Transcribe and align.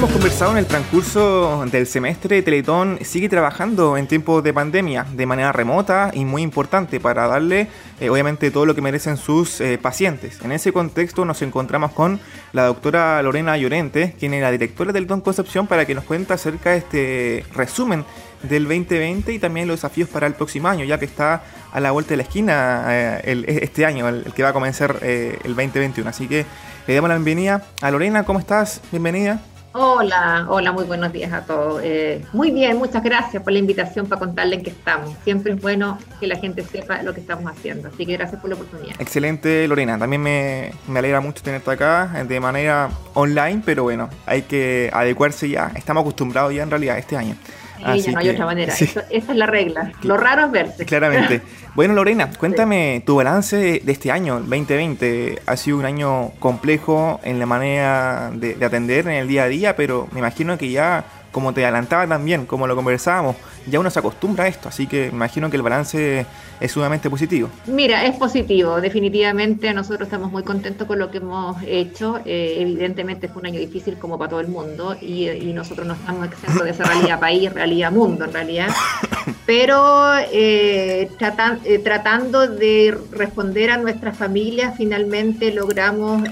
Hemos 0.00 0.12
conversado 0.12 0.52
en 0.52 0.56
el 0.56 0.64
transcurso 0.64 1.66
del 1.70 1.86
semestre, 1.86 2.40
Teletón 2.40 3.00
sigue 3.02 3.28
trabajando 3.28 3.98
en 3.98 4.06
tiempos 4.06 4.42
de 4.42 4.54
pandemia 4.54 5.04
de 5.12 5.26
manera 5.26 5.52
remota 5.52 6.10
y 6.14 6.24
muy 6.24 6.40
importante 6.40 7.00
para 7.00 7.28
darle 7.28 7.68
eh, 8.00 8.08
obviamente 8.08 8.50
todo 8.50 8.64
lo 8.64 8.74
que 8.74 8.80
merecen 8.80 9.18
sus 9.18 9.60
eh, 9.60 9.76
pacientes. 9.76 10.40
En 10.42 10.52
ese 10.52 10.72
contexto 10.72 11.26
nos 11.26 11.42
encontramos 11.42 11.92
con 11.92 12.18
la 12.54 12.64
doctora 12.64 13.20
Lorena 13.20 13.58
Llorente, 13.58 14.14
quien 14.18 14.32
es 14.32 14.40
la 14.40 14.50
directora 14.50 14.90
del 14.90 15.02
Teletón 15.02 15.20
Concepción, 15.20 15.66
para 15.66 15.84
que 15.84 15.94
nos 15.94 16.04
cuente 16.04 16.32
acerca 16.32 16.70
de 16.70 16.78
este 16.78 17.44
resumen 17.52 18.06
del 18.42 18.62
2020 18.62 19.34
y 19.34 19.38
también 19.38 19.68
los 19.68 19.76
desafíos 19.76 20.08
para 20.08 20.26
el 20.26 20.32
próximo 20.32 20.68
año, 20.68 20.86
ya 20.86 20.98
que 20.98 21.04
está 21.04 21.42
a 21.70 21.78
la 21.78 21.90
vuelta 21.90 22.12
de 22.12 22.16
la 22.16 22.22
esquina 22.22 22.86
eh, 22.88 23.60
este 23.60 23.84
año, 23.84 24.08
el, 24.08 24.32
que 24.32 24.42
va 24.42 24.48
a 24.48 24.54
comenzar 24.54 24.96
el 25.02 25.54
2021. 25.54 26.08
Así 26.08 26.26
que 26.26 26.46
le 26.86 26.94
damos 26.94 27.10
la 27.10 27.16
bienvenida 27.16 27.66
a 27.82 27.90
Lorena, 27.90 28.24
¿cómo 28.24 28.38
estás? 28.38 28.80
Bienvenida. 28.90 29.42
Hola, 29.72 30.46
hola, 30.48 30.72
muy 30.72 30.82
buenos 30.82 31.12
días 31.12 31.32
a 31.32 31.42
todos. 31.42 31.80
Eh, 31.84 32.24
muy 32.32 32.50
bien, 32.50 32.76
muchas 32.76 33.04
gracias 33.04 33.40
por 33.40 33.52
la 33.52 33.60
invitación 33.60 34.08
para 34.08 34.18
contarle 34.18 34.56
en 34.56 34.64
qué 34.64 34.70
estamos. 34.70 35.14
Siempre 35.22 35.52
es 35.52 35.60
bueno 35.60 35.96
que 36.18 36.26
la 36.26 36.36
gente 36.36 36.64
sepa 36.64 37.02
lo 37.04 37.14
que 37.14 37.20
estamos 37.20 37.50
haciendo, 37.52 37.86
así 37.86 38.04
que 38.04 38.14
gracias 38.14 38.40
por 38.40 38.50
la 38.50 38.56
oportunidad. 38.56 39.00
Excelente, 39.00 39.68
Lorena. 39.68 39.96
También 39.96 40.22
me, 40.22 40.72
me 40.88 40.98
alegra 40.98 41.20
mucho 41.20 41.44
tenerte 41.44 41.70
acá 41.70 42.10
eh, 42.16 42.24
de 42.24 42.40
manera 42.40 42.90
online, 43.14 43.62
pero 43.64 43.84
bueno, 43.84 44.10
hay 44.26 44.42
que 44.42 44.90
adecuarse 44.92 45.48
ya. 45.48 45.70
Estamos 45.76 46.00
acostumbrados 46.00 46.52
ya 46.52 46.64
en 46.64 46.70
realidad 46.70 46.98
este 46.98 47.16
año. 47.16 47.36
Sí, 47.80 48.02
ya 48.02 48.12
no 48.12 48.18
hay 48.18 48.28
otra 48.28 48.46
manera. 48.46 48.72
esa 48.74 49.04
es 49.10 49.28
la 49.28 49.46
regla. 49.46 49.92
Lo 50.02 50.16
raro 50.16 50.46
es 50.46 50.52
verse. 50.52 50.84
Claramente. 50.84 51.42
Bueno, 51.72 51.94
Lorena, 51.94 52.28
cuéntame 52.36 53.00
tu 53.06 53.14
balance 53.14 53.80
de 53.84 53.92
este 53.92 54.10
año, 54.10 54.40
2020. 54.40 55.40
Ha 55.46 55.56
sido 55.56 55.78
un 55.78 55.84
año 55.84 56.30
complejo 56.40 57.20
en 57.22 57.38
la 57.38 57.46
manera 57.46 58.32
de, 58.34 58.54
de 58.54 58.66
atender 58.66 59.06
en 59.06 59.14
el 59.14 59.28
día 59.28 59.44
a 59.44 59.48
día, 59.48 59.76
pero 59.76 60.08
me 60.10 60.18
imagino 60.18 60.58
que 60.58 60.68
ya 60.68 61.04
como 61.30 61.52
te 61.54 61.64
adelantaba 61.64 62.06
también, 62.06 62.46
como 62.46 62.66
lo 62.66 62.74
conversábamos, 62.74 63.36
ya 63.66 63.78
uno 63.78 63.90
se 63.90 63.98
acostumbra 63.98 64.44
a 64.44 64.48
esto, 64.48 64.68
así 64.68 64.86
que 64.86 65.06
imagino 65.06 65.50
que 65.50 65.56
el 65.56 65.62
balance 65.62 66.26
es 66.60 66.72
sumamente 66.72 67.08
positivo. 67.08 67.48
Mira, 67.66 68.04
es 68.04 68.16
positivo, 68.16 68.80
definitivamente 68.80 69.72
nosotros 69.72 70.02
estamos 70.02 70.32
muy 70.32 70.42
contentos 70.42 70.86
con 70.86 70.98
lo 70.98 71.10
que 71.10 71.18
hemos 71.18 71.56
hecho, 71.66 72.20
eh, 72.24 72.56
evidentemente 72.58 73.28
fue 73.28 73.40
un 73.40 73.46
año 73.46 73.60
difícil 73.60 73.96
como 73.96 74.18
para 74.18 74.30
todo 74.30 74.40
el 74.40 74.48
mundo 74.48 74.96
y, 75.00 75.20
nosotros 75.50 75.86
no 75.86 75.94
estamos 75.94 76.28
exentos 76.28 76.64
de 76.64 76.70
esa 76.70 76.84
realidad 76.84 77.20
país, 77.20 77.52
realidad 77.52 77.92
mundo 77.92 78.24
en 78.24 78.32
realidad, 78.32 78.68
pero 79.46 80.16
eh, 80.32 81.10
eh, 81.10 81.78
tratando 81.82 82.46
de 82.46 82.96
responder 83.10 83.70
a 83.70 83.76
nuestras 83.76 84.16
familias, 84.16 84.74
finalmente 84.76 85.52
logramos 85.52 86.22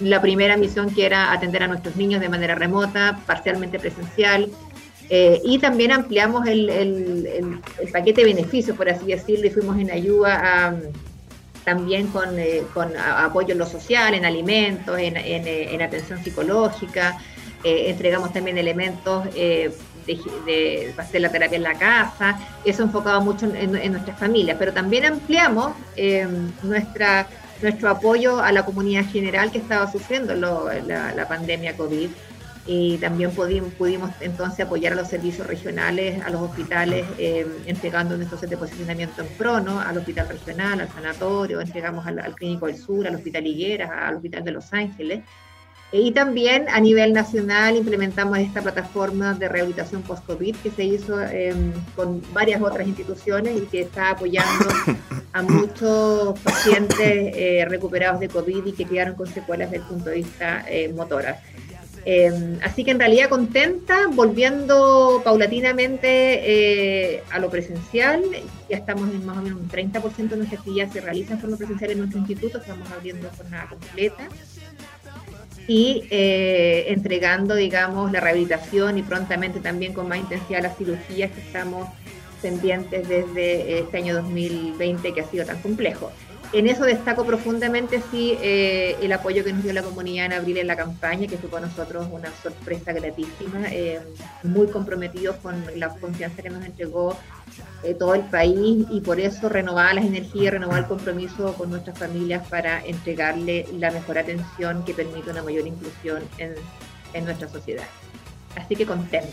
la 0.00 0.20
primera 0.20 0.56
misión 0.56 0.94
que 0.94 1.06
era 1.06 1.32
atender 1.32 1.62
a 1.62 1.68
nuestros 1.68 1.96
niños 1.96 2.20
de 2.20 2.28
manera 2.28 2.54
remota, 2.54 3.18
parcialmente 3.26 3.78
presencial, 3.78 4.50
eh, 5.08 5.40
y 5.44 5.58
también 5.58 5.92
ampliamos 5.92 6.46
el, 6.46 7.60
paquete 7.92 8.22
de 8.22 8.34
beneficios, 8.34 8.76
por 8.76 8.88
así 8.88 9.06
decirlo, 9.06 9.46
y 9.46 9.50
fuimos 9.50 9.78
en 9.78 9.90
ayuda 9.90 10.74
también 11.64 12.08
con, 12.08 12.38
eh, 12.38 12.62
con, 12.72 12.96
apoyo 12.96 13.52
en 13.52 13.58
lo 13.58 13.66
social, 13.66 14.14
en 14.14 14.24
alimentos, 14.24 14.98
en, 14.98 15.16
en, 15.16 15.82
atención 15.82 16.22
psicológica, 16.22 17.18
eh, 17.64 17.86
entregamos 17.88 18.32
también 18.32 18.58
elementos 18.58 19.24
de, 19.34 19.72
hacer 20.96 21.20
la 21.20 21.30
terapia 21.30 21.56
en 21.56 21.64
la 21.64 21.74
casa, 21.74 22.38
eso 22.64 22.84
enfocaba 22.84 23.18
mucho 23.18 23.46
en, 23.52 23.92
nuestras 23.92 24.18
familias, 24.18 24.56
pero 24.58 24.72
también 24.72 25.06
ampliamos 25.06 25.72
nuestra 26.62 27.26
nuestro 27.62 27.88
apoyo 27.88 28.40
a 28.40 28.52
la 28.52 28.64
comunidad 28.64 29.04
general 29.06 29.50
que 29.50 29.58
estaba 29.58 29.90
sufriendo 29.90 30.34
la, 30.34 31.26
pandemia 31.28 31.76
COVID 31.76 32.08
y 32.66 32.98
también 32.98 33.30
pudimos, 33.30 33.72
pudimos, 33.74 34.10
entonces 34.20 34.66
apoyar 34.66 34.92
a 34.92 34.96
los 34.96 35.08
servicios 35.08 35.46
regionales, 35.46 36.20
a 36.24 36.30
los 36.30 36.42
hospitales, 36.42 37.06
eh, 37.16 37.46
entregando 37.66 38.16
nuestro 38.16 38.38
set 38.38 38.50
de 38.50 38.56
posicionamiento 38.56 39.22
en 39.22 39.28
prono, 39.38 39.80
al 39.80 39.96
hospital 39.98 40.28
regional, 40.28 40.80
al 40.80 40.88
sanatorio, 40.88 41.60
entregamos 41.60 42.04
al, 42.06 42.18
al 42.18 42.34
Clínico 42.34 42.66
del 42.66 42.76
Sur, 42.76 43.06
al 43.06 43.14
Hospital 43.14 43.46
Higueras, 43.46 43.90
al 43.90 44.16
Hospital 44.16 44.44
de 44.44 44.50
Los 44.50 44.72
Ángeles. 44.72 45.22
Y 45.92 46.10
también 46.10 46.66
a 46.68 46.80
nivel 46.80 47.12
nacional 47.12 47.76
implementamos 47.76 48.38
esta 48.38 48.60
plataforma 48.60 49.34
de 49.34 49.48
rehabilitación 49.48 50.02
post-COVID 50.02 50.56
que 50.56 50.70
se 50.70 50.84
hizo 50.84 51.20
em, 51.22 51.72
con 51.94 52.22
varias 52.32 52.60
otras 52.60 52.88
instituciones 52.88 53.56
y 53.56 53.66
que 53.66 53.82
está 53.82 54.10
apoyando 54.10 54.68
a 55.32 55.42
muchos 55.42 56.38
pacientes 56.40 56.98
eh, 57.00 57.64
recuperados 57.68 58.18
de 58.18 58.28
COVID 58.28 58.66
y 58.66 58.72
que 58.72 58.84
quedaron 58.84 59.14
con 59.14 59.28
secuelas 59.28 59.70
desde 59.70 59.84
el 59.84 59.88
punto 59.88 60.10
de 60.10 60.16
vista 60.16 60.64
eh, 60.68 60.92
motora. 60.92 61.40
Em, 62.04 62.58
así 62.62 62.84
que 62.84 62.92
en 62.92 63.00
realidad 63.00 63.28
contenta, 63.28 64.06
volviendo 64.12 65.22
paulatinamente 65.24 66.08
eh, 66.08 67.22
a 67.30 67.38
lo 67.38 67.48
presencial, 67.48 68.22
ya 68.68 68.76
estamos 68.76 69.08
en 69.10 69.24
más 69.24 69.38
o 69.38 69.42
menos 69.42 69.60
un 69.60 69.68
30% 69.68 70.14
de 70.28 70.36
nuestras 70.36 70.60
actividades 70.60 70.92
se 70.92 71.00
realizan 71.00 71.34
en 71.34 71.40
forma 71.40 71.56
presencial 71.56 71.90
en 71.92 71.98
nuestro 71.98 72.20
instituto, 72.20 72.58
estamos 72.58 72.90
abriendo 72.92 73.28
jornada 73.36 73.68
completa 73.68 74.28
y 75.68 76.04
eh, 76.10 76.86
entregando, 76.88 77.54
digamos, 77.54 78.12
la 78.12 78.20
rehabilitación 78.20 78.98
y 78.98 79.02
prontamente 79.02 79.60
también 79.60 79.92
con 79.92 80.08
más 80.08 80.18
intensidad 80.18 80.62
las 80.62 80.76
cirugías 80.76 81.30
que 81.32 81.40
estamos 81.40 81.88
pendientes 82.40 83.08
desde 83.08 83.80
este 83.80 83.96
año 83.96 84.14
2020 84.14 85.12
que 85.12 85.20
ha 85.20 85.26
sido 85.26 85.44
tan 85.44 85.60
complejo. 85.62 86.12
En 86.56 86.66
eso 86.66 86.84
destaco 86.84 87.26
profundamente 87.26 88.02
sí 88.10 88.38
eh, 88.40 88.96
el 89.02 89.12
apoyo 89.12 89.44
que 89.44 89.52
nos 89.52 89.62
dio 89.62 89.74
la 89.74 89.82
comunidad 89.82 90.24
en 90.24 90.32
abril 90.32 90.56
en 90.56 90.66
la 90.66 90.74
campaña, 90.74 91.26
que 91.26 91.36
fue 91.36 91.50
para 91.50 91.66
nosotros 91.66 92.08
una 92.10 92.30
sorpresa 92.42 92.94
gratísima, 92.94 93.66
eh, 93.70 94.00
muy 94.42 94.66
comprometidos 94.68 95.36
con 95.36 95.62
la 95.78 95.90
confianza 95.90 96.40
que 96.40 96.48
nos 96.48 96.64
entregó 96.64 97.14
eh, 97.82 97.92
todo 97.92 98.14
el 98.14 98.22
país 98.22 98.86
y 98.90 99.02
por 99.02 99.20
eso 99.20 99.50
renovar 99.50 99.96
las 99.96 100.06
energías, 100.06 100.54
renovar 100.54 100.78
el 100.78 100.86
compromiso 100.86 101.52
con 101.58 101.68
nuestras 101.68 101.98
familias 101.98 102.48
para 102.48 102.82
entregarle 102.86 103.66
la 103.74 103.90
mejor 103.90 104.16
atención 104.16 104.82
que 104.86 104.94
permita 104.94 105.32
una 105.32 105.42
mayor 105.42 105.66
inclusión 105.66 106.22
en 106.38 107.24
nuestra 107.26 107.50
sociedad. 107.50 107.84
Así 108.56 108.74
que 108.74 108.86
contenta. 108.86 109.28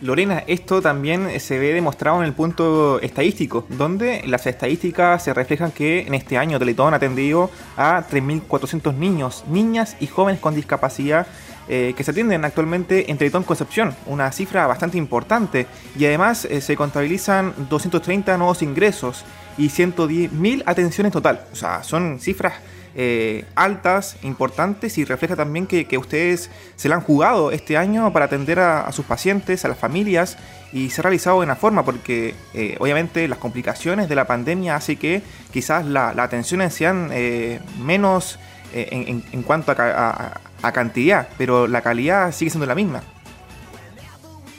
Lorena, 0.00 0.44
esto 0.46 0.80
también 0.80 1.40
se 1.40 1.58
ve 1.58 1.72
demostrado 1.72 2.18
en 2.18 2.26
el 2.26 2.32
punto 2.32 3.00
estadístico, 3.00 3.66
donde 3.68 4.22
las 4.26 4.46
estadísticas 4.46 5.24
se 5.24 5.34
reflejan 5.34 5.72
que 5.72 6.06
en 6.06 6.14
este 6.14 6.38
año 6.38 6.58
Teletón 6.60 6.94
ha 6.94 6.98
atendido 6.98 7.50
a 7.76 8.04
3.400 8.08 8.94
niños, 8.94 9.44
niñas 9.48 9.96
y 9.98 10.06
jóvenes 10.06 10.40
con 10.40 10.54
discapacidad 10.54 11.26
eh, 11.70 11.94
que 11.96 12.04
se 12.04 12.12
atienden 12.12 12.44
actualmente 12.44 13.10
en 13.10 13.18
Teletón 13.18 13.42
Concepción, 13.42 13.94
una 14.06 14.30
cifra 14.30 14.66
bastante 14.66 14.96
importante, 14.96 15.66
y 15.98 16.06
además 16.06 16.44
eh, 16.44 16.60
se 16.60 16.76
contabilizan 16.76 17.52
230 17.68 18.38
nuevos 18.38 18.62
ingresos 18.62 19.24
y 19.58 19.68
110.000 19.68 20.62
atenciones 20.64 21.12
total. 21.12 21.42
O 21.52 21.56
sea, 21.56 21.82
son 21.82 22.20
cifras 22.20 22.54
eh, 23.00 23.44
altas, 23.54 24.16
importantes 24.22 24.98
y 24.98 25.04
refleja 25.04 25.36
también 25.36 25.68
que, 25.68 25.86
ustedes 25.98 26.50
se 26.74 26.88
la 26.88 26.96
han 26.96 27.00
jugado 27.00 27.52
este 27.52 27.76
año 27.76 28.12
para 28.12 28.24
atender 28.24 28.58
a, 28.58 28.90
sus 28.90 29.04
pacientes, 29.04 29.64
a 29.64 29.68
las 29.68 29.78
familias 29.78 30.36
y 30.72 30.90
se 30.90 31.00
ha 31.00 31.04
realizado 31.04 31.38
de 31.38 31.44
una 31.44 31.54
forma 31.54 31.84
porque 31.84 32.34
eh, 32.54 32.76
obviamente 32.80 33.28
las 33.28 33.38
complicaciones 33.38 34.08
de 34.08 34.16
la 34.16 34.26
pandemia 34.26 34.74
hace 34.74 34.96
que 34.96 35.22
quizás 35.52 35.86
las 35.86 36.16
la 36.16 36.24
atenciones 36.24 36.74
sean 36.74 37.10
eh, 37.12 37.60
menos 37.80 38.40
en, 38.72 39.42
cuanto 39.44 39.70
a 39.70 40.72
cantidad, 40.72 41.28
pero 41.38 41.68
la 41.68 41.82
calidad 41.82 42.32
sigue 42.32 42.50
siendo 42.50 42.66
la 42.66 42.74
misma. 42.74 43.04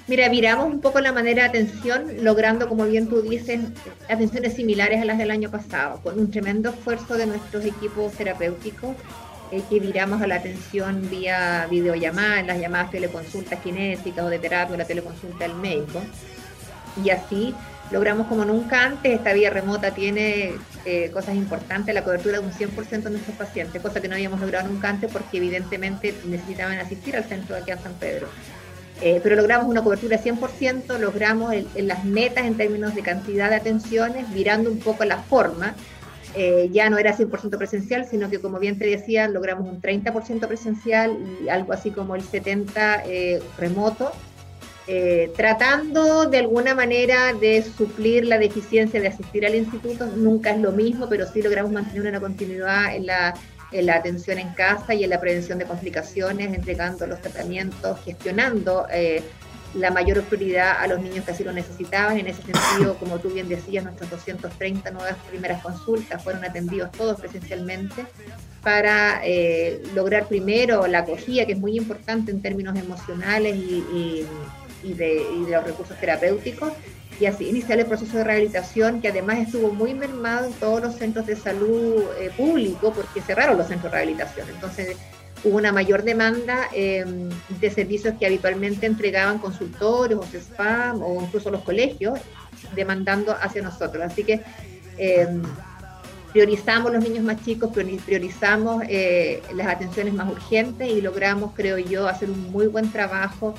Mira, 0.09 0.27
miramos 0.27 0.65
un 0.65 0.81
poco 0.81 0.99
la 1.01 1.11
manera 1.11 1.43
de 1.43 1.49
atención, 1.49 2.23
logrando, 2.23 2.67
como 2.67 2.83
bien 2.87 3.07
tú 3.07 3.21
dices, 3.21 3.59
atenciones 4.09 4.55
similares 4.55 4.99
a 4.99 5.05
las 5.05 5.19
del 5.19 5.29
año 5.29 5.51
pasado, 5.51 5.99
con 6.01 6.17
un 6.17 6.31
tremendo 6.31 6.71
esfuerzo 6.71 7.15
de 7.15 7.27
nuestros 7.27 7.63
equipos 7.63 8.13
terapéuticos 8.13 8.95
eh, 9.51 9.61
que 9.69 9.79
viramos 9.79 10.19
a 10.23 10.25
la 10.25 10.37
atención 10.37 11.07
vía 11.11 11.67
videollamada, 11.69 12.41
las 12.41 12.59
llamadas 12.59 12.89
teleconsultas 12.89 13.59
kinésicas 13.59 14.25
o 14.25 14.29
de 14.29 14.39
terapia 14.39 14.77
la 14.77 14.85
teleconsulta 14.85 15.47
del 15.47 15.53
médico. 15.53 16.01
Y 17.05 17.11
así 17.11 17.53
logramos 17.91 18.25
como 18.25 18.45
nunca 18.45 18.85
antes, 18.85 19.13
esta 19.13 19.31
vía 19.33 19.51
remota 19.51 19.91
tiene 19.91 20.55
eh, 20.85 21.11
cosas 21.13 21.35
importantes, 21.35 21.93
la 21.93 22.03
cobertura 22.03 22.39
de 22.39 22.47
un 22.47 22.51
100% 22.51 23.03
de 23.03 23.09
nuestros 23.11 23.37
pacientes, 23.37 23.79
cosa 23.79 24.01
que 24.01 24.07
no 24.07 24.15
habíamos 24.15 24.39
logrado 24.39 24.69
nunca 24.69 24.89
antes 24.89 25.11
porque 25.11 25.37
evidentemente 25.37 26.15
necesitaban 26.25 26.79
asistir 26.79 27.15
al 27.15 27.25
centro 27.25 27.55
de 27.55 27.61
aquí 27.61 27.69
a 27.69 27.77
San 27.77 27.93
Pedro. 27.93 28.27
Eh, 29.01 29.21
pero 29.23 29.35
logramos 29.35 29.67
una 29.67 29.81
cobertura 29.81 30.21
100%, 30.21 30.97
logramos 30.99 31.53
en 31.53 31.87
las 31.87 32.03
metas 32.03 32.45
en 32.45 32.55
términos 32.55 32.95
de 32.95 33.01
cantidad 33.01 33.49
de 33.49 33.55
atenciones, 33.55 34.31
virando 34.33 34.69
un 34.69 34.79
poco 34.79 35.05
la 35.05 35.17
forma. 35.19 35.75
Eh, 36.35 36.69
ya 36.71 36.89
no 36.89 36.97
era 36.97 37.15
100% 37.15 37.57
presencial, 37.57 38.05
sino 38.05 38.29
que 38.29 38.39
como 38.39 38.59
bien 38.59 38.77
te 38.77 38.85
decía, 38.85 39.27
logramos 39.27 39.67
un 39.67 39.81
30% 39.81 40.47
presencial 40.47 41.17
y 41.43 41.49
algo 41.49 41.73
así 41.73 41.91
como 41.91 42.15
el 42.15 42.21
70% 42.21 43.03
eh, 43.05 43.41
remoto, 43.57 44.11
tratando 45.35 46.25
de 46.25 46.39
alguna 46.39 46.73
manera 46.73 47.33
de 47.33 47.61
suplir 47.61 48.25
la 48.25 48.39
deficiencia 48.39 48.99
de 48.99 49.07
asistir 49.07 49.45
al 49.45 49.53
instituto. 49.53 50.07
Nunca 50.07 50.49
es 50.49 50.59
lo 50.59 50.71
mismo, 50.71 51.07
pero 51.07 51.27
sí 51.31 51.43
logramos 51.43 51.71
mantener 51.71 52.07
una 52.09 52.19
continuidad 52.19 52.95
en 52.95 53.05
la 53.05 53.35
en 53.71 53.85
la 53.85 53.95
atención 53.95 54.39
en 54.39 54.49
casa 54.53 54.93
y 54.93 55.03
en 55.03 55.09
la 55.09 55.19
prevención 55.19 55.59
de 55.59 55.65
complicaciones, 55.65 56.53
entregando 56.53 57.05
los 57.07 57.21
tratamientos, 57.21 57.99
gestionando 58.03 58.87
eh, 58.91 59.23
la 59.75 59.91
mayor 59.91 60.23
prioridad 60.23 60.77
a 60.79 60.87
los 60.87 60.99
niños 60.99 61.25
que 61.25 61.31
así 61.31 61.43
lo 61.43 61.53
necesitaban. 61.53 62.17
En 62.17 62.27
ese 62.27 62.41
sentido, 62.41 62.95
como 62.97 63.19
tú 63.19 63.29
bien 63.29 63.47
decías, 63.47 63.83
nuestras 63.83 64.09
230 64.09 64.89
nuevas 64.91 65.15
primeras 65.29 65.61
consultas 65.61 66.23
fueron 66.23 66.43
atendidos 66.43 66.91
todos 66.91 67.19
presencialmente 67.19 68.05
para 68.63 69.21
eh, 69.23 69.83
lograr 69.93 70.27
primero 70.27 70.87
la 70.87 70.99
acogida, 70.99 71.45
que 71.45 71.53
es 71.53 71.59
muy 71.59 71.77
importante 71.77 72.31
en 72.31 72.41
términos 72.41 72.77
emocionales 72.77 73.55
y, 73.55 74.25
de, 74.83 75.25
los 75.49 75.63
recursos 75.63 75.97
terapéuticos, 75.99 76.71
y 77.19 77.25
así 77.25 77.49
iniciar 77.49 77.79
el 77.79 77.85
proceso 77.85 78.17
de 78.17 78.23
rehabilitación, 78.23 79.01
que 79.01 79.09
además 79.09 79.39
estuvo 79.39 79.73
muy 79.73 79.93
mermado 79.93 80.45
en 80.45 80.53
todos 80.53 80.81
los 80.81 80.95
centros 80.95 81.25
de 81.25 81.35
salud 81.35 82.03
eh, 82.17 82.31
público, 82.35 82.93
porque 82.93 83.21
cerraron 83.21 83.57
los 83.57 83.67
centros 83.67 83.91
de 83.91 83.97
rehabilitación. 83.97 84.47
Entonces, 84.49 84.95
hubo 85.43 85.57
una 85.57 85.71
mayor 85.71 86.03
demanda 86.03 86.69
em, 86.73 87.29
de 87.59 87.71
servicios 87.71 88.15
que 88.17 88.25
habitualmente 88.25 88.85
entregaban 88.85 89.39
consultorios 89.39 90.21
o 90.21 90.37
spam 90.37 91.01
o 91.01 91.21
incluso 91.21 91.49
los 91.49 91.61
colegios, 91.63 92.19
demandando 92.75 93.35
hacia 93.39 93.61
nosotros. 93.61 94.03
Así 94.03 94.23
que 94.23 94.41
em, 94.97 95.41
priorizamos 96.31 96.91
los 96.91 97.03
niños 97.03 97.23
más 97.23 97.43
chicos, 97.43 97.71
priorizamos 98.05 98.83
eh, 98.87 99.41
las 99.55 99.67
atenciones 99.67 100.13
más 100.13 100.29
urgentes 100.29 100.89
y 100.89 101.01
logramos, 101.01 101.53
creo 101.55 101.77
yo, 101.77 102.07
hacer 102.07 102.29
un 102.29 102.51
muy 102.51 102.67
buen 102.67 102.91
trabajo 102.91 103.55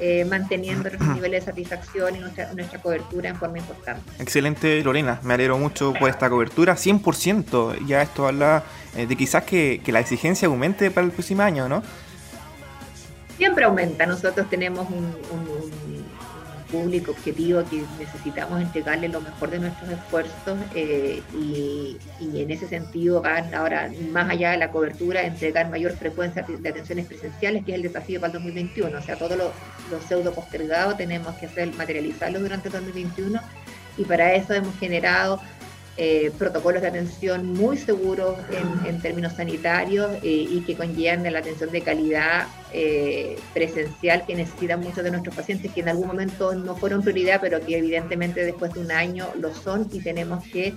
eh, 0.00 0.24
manteniendo 0.24 0.88
nuestros 0.88 1.08
niveles 1.14 1.44
de 1.44 1.52
satisfacción 1.52 2.16
y 2.16 2.18
nuestra, 2.18 2.52
nuestra, 2.54 2.80
cobertura 2.80 3.28
en 3.28 3.36
forma 3.36 3.58
importante. 3.58 4.02
Excelente, 4.18 4.82
Lorena. 4.82 5.20
Me 5.22 5.34
alegro 5.34 5.58
mucho 5.58 5.92
por 5.92 6.08
esta 6.08 6.28
cobertura. 6.28 6.74
100%. 6.74 7.86
Ya 7.86 8.02
esto 8.02 8.26
habla 8.26 8.64
eh, 8.96 9.06
de 9.06 9.16
quizás 9.16 9.44
que, 9.44 9.80
que, 9.84 9.92
la 9.92 10.00
exigencia 10.00 10.48
aumente 10.48 10.90
para 10.90 11.06
el 11.06 11.12
próximo 11.12 11.42
año, 11.42 11.68
¿no? 11.68 11.82
Siempre 13.36 13.64
aumenta. 13.64 14.06
Nosotros 14.06 14.48
tenemos 14.50 14.88
un 14.90 15.14
público 16.70 17.12
objetivo 17.12 17.62
que 17.68 17.82
necesitamos 17.98 18.60
entregarle 18.60 19.08
lo 19.08 19.20
mejor 19.20 19.50
de 19.50 19.58
nuestros 19.58 19.90
esfuerzos 19.90 20.58
eh, 20.74 21.22
y, 21.34 21.96
en 22.20 22.50
ese 22.50 22.68
sentido 22.68 23.20
van 23.20 23.54
ahora 23.54 23.90
más 24.12 24.30
allá 24.30 24.52
de 24.52 24.58
la 24.58 24.70
cobertura 24.70 25.22
entregar 25.22 25.68
mayor 25.68 25.92
frecuencia 25.92 26.42
de 26.42 26.68
atenciones 26.68 27.06
presenciales 27.06 27.64
que 27.64 27.72
es 27.72 27.76
el 27.76 27.82
desafío 27.82 28.20
para 28.20 28.32
el 28.32 28.38
2021 28.38 28.98
o 28.98 29.02
sea 29.02 29.16
todos 29.16 29.36
los, 29.36 29.50
los 29.90 30.02
pseudo 30.04 30.32
postergados 30.32 30.96
tenemos 30.96 31.34
que 31.36 31.46
hacer 31.46 31.72
materializarlos 31.74 32.42
durante 32.42 32.68
el 32.68 32.72
2021 32.74 33.40
y 33.98 34.04
para 34.04 34.34
eso 34.34 34.54
hemos 34.54 34.74
generado 34.78 35.40
eh, 36.02 36.32
protocolos 36.38 36.80
de 36.80 36.88
atención 36.88 37.44
muy 37.44 37.76
seguros 37.76 38.38
en, 38.86 39.02
términos 39.02 39.34
sanitarios 39.34 40.10
eh, 40.22 40.46
y 40.50 40.62
que 40.62 40.74
conllevan 40.74 41.30
la 41.30 41.40
atención 41.40 41.70
de 41.70 41.82
calidad 41.82 42.46
eh, 42.72 43.38
presencial 43.52 44.24
que 44.26 44.34
necesitan 44.34 44.80
muchos 44.80 45.04
de 45.04 45.10
nuestros 45.10 45.36
pacientes, 45.36 45.70
que 45.70 45.82
en 45.82 45.90
algún 45.90 46.06
momento 46.06 46.54
no 46.54 46.74
fueron 46.74 47.02
prioridad, 47.02 47.38
pero 47.42 47.60
que 47.60 47.76
evidentemente 47.76 48.46
después 48.46 48.72
de 48.72 48.80
un 48.80 48.92
año 48.92 49.28
lo 49.38 49.54
son 49.54 49.90
y 49.92 50.00
tenemos 50.00 50.42
que 50.44 50.72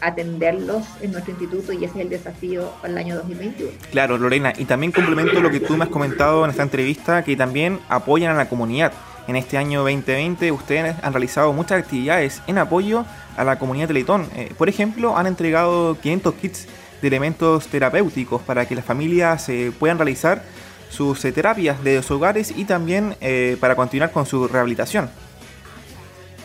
atenderlos 0.00 0.84
en 1.02 1.12
nuestro 1.12 1.32
instituto 1.32 1.72
y 1.74 1.84
ese 1.84 1.98
es 1.98 2.04
el 2.04 2.08
desafío 2.08 2.70
para 2.80 2.92
el 2.92 2.98
año 2.98 3.16
2021. 3.16 3.72
Claro, 3.90 4.16
Lorena, 4.16 4.54
y 4.56 4.64
también 4.64 4.90
complemento 4.90 5.38
lo 5.42 5.50
que 5.50 5.60
tú 5.60 5.76
me 5.76 5.84
has 5.84 5.90
comentado 5.90 6.44
en 6.44 6.50
esta 6.50 6.62
entrevista, 6.62 7.22
que 7.22 7.36
también 7.36 7.78
apoyan 7.90 8.32
a 8.32 8.38
la 8.38 8.48
comunidad. 8.48 8.92
En 9.28 9.36
este 9.36 9.58
año 9.58 9.80
2020 9.80 10.50
ustedes 10.52 10.96
han 11.02 11.12
realizado 11.12 11.52
muchas 11.52 11.82
actividades 11.82 12.40
en 12.46 12.56
apoyo 12.56 13.04
a 13.36 13.44
la 13.44 13.58
comunidad 13.58 13.88
Teletón. 13.88 14.26
Eh, 14.34 14.54
por 14.56 14.70
ejemplo, 14.70 15.18
han 15.18 15.26
entregado 15.26 15.98
500 16.00 16.34
kits 16.36 16.66
de 17.02 17.08
elementos 17.08 17.68
terapéuticos 17.68 18.40
para 18.40 18.66
que 18.66 18.74
las 18.74 18.86
familias 18.86 19.46
eh, 19.50 19.70
puedan 19.78 19.98
realizar 19.98 20.42
sus 20.88 21.22
eh, 21.26 21.32
terapias 21.32 21.84
de 21.84 22.00
sus 22.00 22.12
hogares 22.12 22.54
y 22.56 22.64
también 22.64 23.16
para 23.60 23.76
continuar 23.76 24.12
con 24.12 24.24
su 24.24 24.48
rehabilitación. 24.48 25.10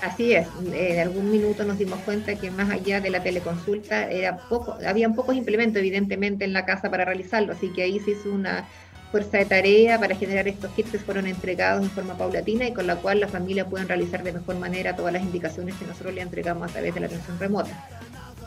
Así 0.01 0.33
es, 0.33 0.45
en 0.73 0.99
algún 0.99 1.31
minuto 1.31 1.63
nos 1.63 1.77
dimos 1.77 1.99
cuenta 1.99 2.35
que 2.35 2.51
más 2.51 2.69
allá 2.69 2.99
de 2.99 3.09
la 3.09 3.23
teleconsulta 3.23 4.11
era 4.11 4.37
poco, 4.49 4.77
habían 4.85 5.15
pocos 5.15 5.37
implementos 5.37 5.77
evidentemente 5.77 6.43
en 6.43 6.51
la 6.51 6.65
casa 6.65 6.91
para 6.91 7.05
realizarlo, 7.05 7.53
así 7.53 7.69
que 7.69 7.83
ahí 7.83 8.01
se 8.01 8.11
hizo 8.11 8.29
una 8.29 8.67
fuerza 9.13 9.37
de 9.37 9.45
tarea 9.45 9.99
para 9.99 10.15
generar 10.15 10.47
estos 10.47 10.71
kits 10.71 10.99
fueron 11.05 11.27
entregados 11.27 11.83
en 11.83 11.91
forma 11.91 12.17
paulatina 12.17 12.67
y 12.67 12.73
con 12.73 12.87
la 12.87 12.95
cual 12.95 13.19
la 13.19 13.27
familia 13.27 13.63
pueden 13.67 13.87
realizar 13.87 14.23
de 14.23 14.31
mejor 14.31 14.57
manera 14.57 14.95
todas 14.95 15.13
las 15.13 15.21
indicaciones 15.21 15.75
que 15.75 15.85
nosotros 15.85 16.15
le 16.15 16.21
entregamos 16.21 16.67
a 16.67 16.73
través 16.73 16.95
de 16.95 16.99
la 16.99 17.05
atención 17.05 17.37
remota. 17.39 17.87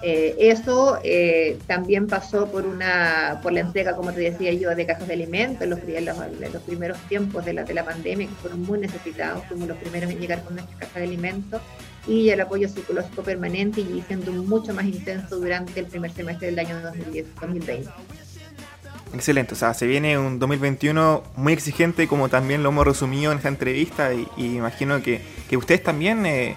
Eh, 0.02 0.34
eso 0.40 0.98
eh, 1.04 1.56
también 1.68 2.08
pasó 2.08 2.48
por 2.50 2.66
una 2.66 3.38
por 3.44 3.52
la 3.52 3.60
entrega, 3.60 3.94
como 3.94 4.12
te 4.12 4.18
decía 4.18 4.52
yo, 4.54 4.74
de 4.74 4.86
cajas 4.86 5.06
de 5.06 5.14
alimentos 5.14 5.62
en 5.62 5.70
los, 5.70 5.78
primeros 5.78 6.98
tiempos 7.08 7.44
de 7.44 7.52
la, 7.52 7.62
de 7.62 7.72
la 7.72 7.84
pandemia, 7.84 8.26
que 8.26 8.34
fueron 8.34 8.62
muy 8.62 8.80
necesitados, 8.80 9.44
fuimos 9.44 9.68
los 9.68 9.76
primeros 9.76 10.10
en 10.10 10.18
llegar 10.18 10.42
con 10.42 10.56
nuestras 10.56 10.80
cajas 10.80 10.96
de 10.96 11.04
alimentos, 11.04 11.62
y 12.08 12.30
el 12.30 12.40
apoyo 12.40 12.68
psicológico 12.68 13.22
permanente 13.22 13.82
y 13.82 14.02
siendo 14.08 14.32
mucho 14.32 14.74
más 14.74 14.86
intenso 14.86 15.36
durante 15.36 15.78
el 15.78 15.86
primer 15.86 16.10
semestre 16.10 16.48
del 16.48 16.58
año 16.58 16.80
2020. 16.80 17.84
Excelente, 19.16 19.54
o 19.54 19.56
sea, 19.56 19.72
se 19.72 19.86
viene 19.86 20.18
un 20.18 20.38
2021 20.38 21.22
muy 21.36 21.54
exigente 21.54 22.06
como 22.06 22.28
también 22.28 22.62
lo 22.62 22.68
hemos 22.68 22.86
resumido 22.86 23.32
en 23.32 23.38
esta 23.38 23.48
entrevista 23.48 24.12
y, 24.12 24.28
imagino 24.36 25.00
que, 25.02 25.22
ustedes 25.56 25.82
también 25.82 26.26
eh, 26.26 26.54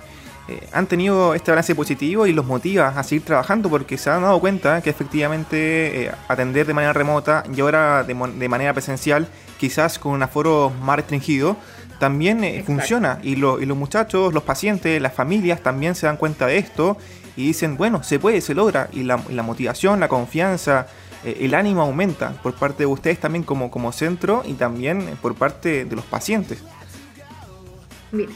eh, 0.50 0.68
han 0.74 0.86
tenido 0.86 1.34
este 1.36 1.52
balance 1.52 1.74
positivo 1.74 2.28
y 2.28 2.34
los 2.34 2.46
motiva 2.46 2.90
a 2.90 3.04
seguir 3.04 3.24
trabajando 3.24 3.70
porque 3.70 3.98
se 3.98 4.10
han 4.10 4.24
dado 4.24 4.42
cuenta 4.42 4.82
que 4.82 4.90
efectivamente 4.90 6.04
eh, 6.04 6.12
atender 6.28 6.68
de 6.68 6.74
manera 6.74 6.92
remota 6.92 7.46
y 7.56 7.62
ahora 7.62 8.04
de, 8.04 8.14
manera 8.14 8.74
presencial, 8.74 9.30
quizás 9.58 9.98
con 9.98 10.12
un 10.12 10.22
aforo 10.22 10.70
más 10.82 10.98
restringido, 10.98 11.56
también 11.98 12.64
funciona. 12.66 13.20
Y, 13.24 13.32
y 13.32 13.36
los 13.38 13.78
muchachos, 13.78 14.34
los 14.34 14.44
pacientes, 14.44 15.02
las 15.02 15.14
familias 15.14 15.62
también 15.64 15.96
se 15.96 16.08
dan 16.08 16.18
cuenta 16.18 16.46
de 16.48 16.58
esto 16.58 16.98
y 17.38 17.48
dicen, 17.48 17.78
bueno, 17.78 18.04
se 18.04 18.20
puede, 18.20 18.42
se 18.42 18.54
logra 18.54 18.90
y 18.92 19.04
la, 19.04 19.22
la 19.30 19.44
motivación, 19.44 20.02
la 20.02 20.10
confianza, 20.10 20.88
eh, 21.24 21.38
el 21.42 21.54
ánimo 21.54 21.81
aumenta 21.81 22.31
por 22.42 22.54
parte 22.54 22.83
de 22.83 22.88
ustedes 22.88 23.19
también 23.19 23.44
como, 23.44 23.69
como 23.71 23.92
centro 23.92 24.44
y 24.45 24.54
también 24.54 25.17
por 25.22 25.36
parte 25.36 25.86
de 25.86 25.96
los 25.96 26.05
pacientes. 26.05 26.60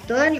todas 0.08 0.31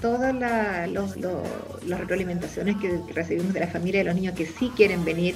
toda, 0.00 0.32
las 0.32 2.00
retroalimentaciones 2.00 2.76
que, 2.76 3.00
recibimos 3.12 3.52
de 3.52 3.60
la 3.60 3.66
familia 3.66 4.00
de 4.00 4.04
los 4.04 4.14
niños 4.14 4.34
que 4.34 4.46
sí 4.46 4.72
quieren 4.76 5.04
venir, 5.04 5.34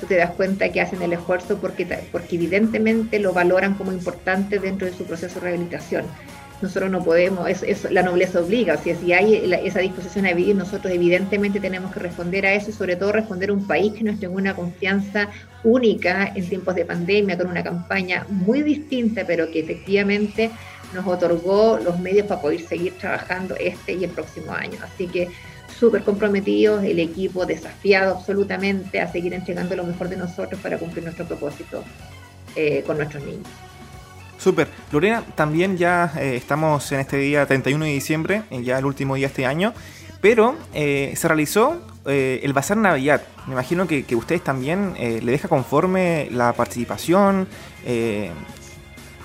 tú 0.00 0.06
te 0.06 0.16
das 0.16 0.30
cuenta 0.30 0.70
que 0.70 0.80
hacen 0.80 1.02
el 1.02 1.12
esfuerzo 1.12 1.58
porque, 1.58 1.86
porque 2.12 2.36
evidentemente 2.36 3.18
lo 3.18 3.32
valoran 3.32 3.74
como 3.74 3.92
importante 3.92 4.58
dentro 4.58 4.86
de 4.86 4.92
su 4.92 5.04
proceso 5.04 5.36
de 5.36 5.40
rehabilitación 5.40 6.06
nosotros 6.60 6.90
no 6.90 7.04
podemos, 7.04 7.48
es, 7.48 7.90
la 7.90 8.02
nobleza 8.02 8.40
obliga, 8.40 8.74
o 8.74 8.82
sea, 8.82 8.96
si 8.96 9.12
hay 9.12 9.50
esa 9.64 9.78
disposición 9.78 10.26
a 10.26 10.32
vivir, 10.32 10.56
nosotros 10.56 10.92
evidentemente 10.92 11.60
tenemos 11.60 11.92
que 11.92 12.00
responder 12.00 12.46
a 12.46 12.54
eso 12.54 12.70
y 12.70 12.72
sobre 12.72 12.96
todo 12.96 13.12
responder 13.12 13.50
a 13.50 13.52
un 13.52 13.66
país 13.66 13.92
que 13.92 14.02
nos 14.02 14.18
tenga 14.18 14.34
una 14.34 14.54
confianza 14.54 15.28
única 15.62 16.32
en 16.34 16.48
tiempos 16.48 16.74
de 16.74 16.84
pandemia, 16.84 17.38
con 17.38 17.48
una 17.48 17.62
campaña 17.62 18.26
muy 18.28 18.62
distinta, 18.62 19.24
pero 19.26 19.50
que 19.50 19.60
efectivamente 19.60 20.50
nos 20.94 21.06
otorgó 21.06 21.78
los 21.78 21.98
medios 22.00 22.26
para 22.26 22.40
poder 22.40 22.60
seguir 22.60 22.94
trabajando 22.94 23.54
este 23.56 23.92
y 23.92 24.04
el 24.04 24.10
próximo 24.10 24.52
año. 24.52 24.78
Así 24.82 25.06
que 25.06 25.28
súper 25.78 26.02
comprometidos, 26.02 26.82
el 26.82 26.98
equipo 26.98 27.46
desafiado 27.46 28.16
absolutamente 28.16 29.00
a 29.00 29.10
seguir 29.10 29.34
entregando 29.34 29.76
lo 29.76 29.84
mejor 29.84 30.08
de 30.08 30.16
nosotros 30.16 30.60
para 30.60 30.78
cumplir 30.78 31.04
nuestro 31.04 31.26
propósito 31.26 31.84
eh, 32.56 32.82
con 32.86 32.96
nuestros 32.96 33.22
niños. 33.22 33.46
Súper. 34.38 34.68
Lorena, 34.92 35.24
también 35.34 35.76
ya 35.76 36.12
eh, 36.16 36.36
estamos 36.36 36.92
en 36.92 37.00
este 37.00 37.16
día 37.16 37.44
31 37.44 37.84
de 37.84 37.90
diciembre, 37.90 38.42
eh, 38.50 38.62
ya 38.62 38.78
el 38.78 38.84
último 38.84 39.16
día 39.16 39.26
de 39.26 39.32
este 39.32 39.46
año, 39.46 39.74
pero 40.20 40.54
eh, 40.72 41.12
se 41.16 41.26
realizó 41.26 41.82
el 42.06 42.54
Bazar 42.54 42.78
Navidad. 42.78 43.20
Me 43.46 43.52
imagino 43.52 43.86
que, 43.86 44.06
ustedes 44.16 44.42
también 44.42 44.94
le 44.98 45.30
deja 45.30 45.46
conforme 45.46 46.28
la 46.30 46.54
participación, 46.54 47.46
el 47.84 48.32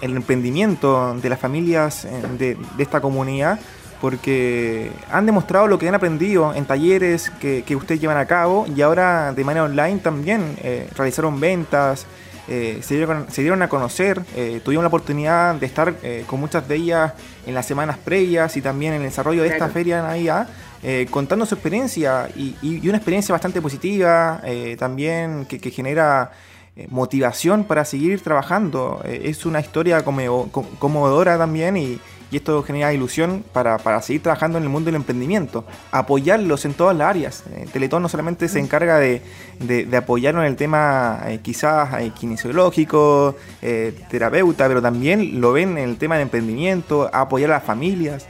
emprendimiento 0.01 1.15
de 1.15 1.29
las 1.29 1.39
familias 1.39 2.05
de, 2.37 2.57
esta 2.77 2.99
comunidad, 2.99 3.57
porque 4.01 4.91
han 5.09 5.25
demostrado 5.25 5.67
lo 5.67 5.79
que 5.79 5.87
han 5.87 5.95
aprendido 5.95 6.53
en 6.53 6.65
talleres 6.65 7.29
que, 7.39 7.63
que 7.65 7.77
ustedes 7.77 8.01
llevan 8.01 8.17
a 8.17 8.25
cabo 8.25 8.65
y 8.67 8.81
ahora 8.81 9.31
de 9.31 9.45
manera 9.45 9.63
online 9.63 9.99
también 9.99 10.57
realizaron 10.97 11.39
ventas. 11.39 12.05
Eh, 12.49 12.79
se, 12.81 12.95
dieron, 12.95 13.61
a 13.61 13.69
conocer, 13.69 14.21
eh, 14.35 14.59
tuvimos 14.63 14.83
la 14.83 14.89
oportunidad 14.89 15.55
de 15.55 15.65
estar 15.65 15.95
eh, 16.03 16.25
con 16.27 16.41
muchas 16.41 16.67
de 16.67 16.75
ellas 16.75 17.13
en 17.45 17.53
las 17.53 17.65
semanas 17.65 17.97
previas 17.97 18.57
y 18.57 18.61
también 18.61 18.93
en 18.93 19.01
el 19.01 19.07
desarrollo 19.07 19.43
de 19.43 19.49
esta 19.49 19.69
feria 19.69 19.97
de 19.97 20.03
Navidad, 20.03 20.47
contando 21.09 21.45
su 21.45 21.55
experiencia 21.55 22.27
y, 22.35 22.55
una 22.87 22.97
experiencia 22.97 23.31
bastante 23.31 23.61
positiva, 23.61 24.41
también 24.77 25.45
que, 25.45 25.71
genera 25.71 26.31
motivación 26.89 27.63
para 27.63 27.85
seguir 27.85 28.21
trabajando. 28.21 29.01
es 29.05 29.45
una 29.45 29.61
historia 29.61 30.03
conmovedora 30.03 31.37
también 31.37 31.77
y, 31.77 31.99
y 32.33 32.37
esto 32.37 32.63
genera 32.63 32.91
ilusión 32.91 33.45
para, 33.53 34.01
seguir 34.01 34.23
trabajando 34.23 34.57
en 34.57 34.63
el 34.63 34.69
mundo 34.69 34.87
del 34.87 34.95
emprendimiento, 34.95 35.65
apoyarlos 35.91 36.65
en 36.65 36.73
todas 36.73 36.97
las 36.97 37.07
áreas. 37.07 37.43
Eh, 37.53 37.67
Teletón 37.71 38.01
no 38.01 38.09
solamente 38.09 38.47
se 38.49 38.59
encarga 38.59 38.97
de, 38.97 39.21
de, 39.59 39.95
apoyarnos 39.95 40.41
en 40.41 40.47
el 40.47 40.55
tema 40.55 41.21
eh, 41.27 41.39
quizás 41.43 42.01
eh, 42.01 42.11
kinesiológico, 42.19 43.35
terapeuta, 44.09 44.67
pero 44.67 44.81
también 44.81 45.39
lo 45.39 45.53
ven 45.53 45.77
en 45.77 45.89
el 45.89 45.97
tema 45.97 46.15
de 46.15 46.23
emprendimiento, 46.23 47.07
apoyar 47.13 47.51
a 47.51 47.53
las 47.55 47.63
familias. 47.63 48.25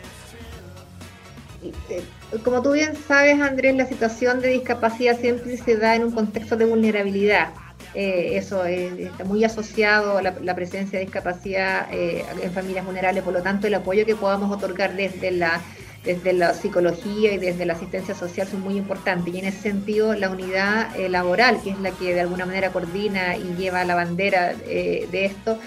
Como 2.44 2.62
tú 2.62 2.74
bien 2.74 2.94
sabes, 3.08 3.40
Andrés, 3.40 3.74
la 3.76 3.86
situación 3.86 4.42
de 4.42 4.50
discapacidad 4.50 5.18
siempre 5.18 5.56
se 5.56 5.78
da 5.78 5.96
en 5.96 6.04
un 6.04 6.12
contexto 6.12 6.58
de 6.58 6.66
vulnerabilidad. 6.66 7.54
Eh, 7.96 8.38
eso 8.38 8.66
está 8.66 9.24
muy 9.24 9.44
asociado 9.44 10.18
a 10.18 10.22
la, 10.22 10.56
presencia 10.56 10.98
de 10.98 11.06
discapacidad 11.06 11.88
eh, 11.92 12.26
en 12.42 12.52
familias 12.52 12.86
vulnerables, 12.86 13.24
por 13.24 13.34
lo 13.34 13.44
tanto 13.44 13.68
el 13.68 13.76
apoyo 13.76 14.06
que 14.06 14.16
podamos 14.16 14.52
otorgar 14.52 14.96
desde 14.96 15.30
la, 15.30 15.62
desde 16.04 16.34
la 16.34 16.56
psicología 16.56 17.34
y 17.34 17.38
desde 17.38 17.66
la 17.68 17.74
asistencia 17.74 18.16
social 18.16 18.48
son 18.48 18.62
muy 18.62 18.78
importantes 18.78 19.32
y 19.34 19.40
en 19.40 19.46
ese 19.46 19.60
sentido 19.60 20.16
la 20.16 20.30
unidad 20.30 20.96
eh, 20.96 21.08
laboral, 21.08 21.62
que 21.64 21.70
es 21.70 21.80
la 21.82 21.92
que 21.92 22.16
de 22.16 22.22
alguna 22.22 22.48
manera 22.48 22.72
coordina 22.72 23.38
y 23.38 23.56
lleva 23.58 23.84
la 23.84 23.94
bandera 23.94 24.54
de 24.56 25.26
esto, 25.26 25.60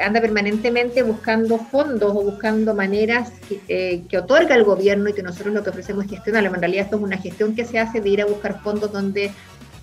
anda 0.00 0.20
permanentemente 0.20 1.04
buscando 1.04 1.58
fondos 1.58 2.10
o 2.10 2.22
buscando 2.22 2.74
maneras 2.74 3.30
que, 3.48 4.02
que, 4.08 4.18
otorga 4.18 4.56
el 4.56 4.64
gobierno 4.64 5.08
y 5.08 5.12
que 5.12 5.22
nosotros 5.22 5.54
lo 5.54 5.62
que 5.62 5.70
ofrecemos 5.70 6.06
es 6.06 6.10
gestionarlo. 6.10 6.52
En 6.52 6.60
realidad 6.60 6.86
esto 6.86 6.96
es 6.96 7.02
una 7.02 7.18
gestión 7.18 7.54
que 7.54 7.64
se 7.64 7.78
hace 7.78 8.00
de 8.00 8.08
ir 8.08 8.20
a 8.20 8.26
buscar 8.26 8.60
fondos 8.62 8.90
donde 8.90 9.30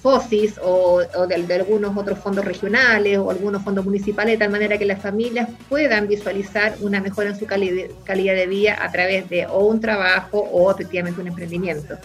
FOSIS 0.02 0.60
o, 0.64 1.02
de, 1.28 1.54
algunos 1.54 1.96
otros 1.96 2.18
fondos 2.20 2.44
regionales 2.44 3.18
o 3.20 3.30
algunos 3.30 3.64
fondos 3.64 3.86
municipales, 3.86 4.34
de 4.34 4.46
tal 4.46 4.52
manera 4.52 4.78
que 4.78 4.86
las 4.86 5.02
familias 5.02 5.50
puedan 5.70 6.08
visualizar 6.08 6.76
una 6.82 7.00
mejora 7.00 7.30
en 7.30 7.40
su 7.40 7.46
calidad 7.46 8.36
de 8.36 8.48
vida 8.48 8.84
a 8.84 8.92
través 8.92 9.30
de 9.30 9.46
o 9.46 9.66
un 9.66 9.80
trabajo 9.80 10.40
o 10.40 10.72
efectivamente 10.72 11.22
un 11.22 11.28
emprendimiento. 11.28 11.98